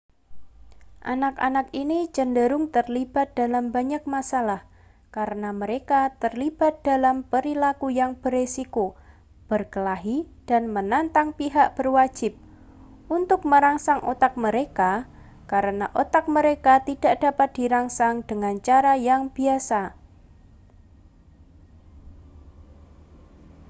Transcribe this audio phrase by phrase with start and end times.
[1.13, 4.61] anak-anak ini cenderung terlibat dalam banyak masalah
[5.15, 8.85] karena mereka terlibat dalam perilaku yang berisiko
[9.49, 10.17] berkelahi
[10.49, 12.33] dan menantang pihak berwajib
[13.17, 14.91] untuk merangsang otak mereka
[15.51, 19.81] karena otak mereka tidak dapat dirangsang dengan cara yang biasa